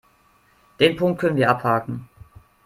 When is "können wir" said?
1.21-1.47